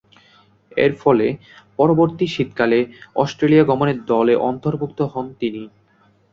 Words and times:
এরফলে, 0.77 1.27
পরবর্তী 1.77 2.25
শীতকালে 2.27 2.79
অস্ট্রেলিয়া 3.15 3.63
গমনে 3.63 3.93
দলে 4.09 4.33
অন্তর্ভুক্ত 4.49 4.99
হন 5.11 5.25
তিনি। 5.41 5.63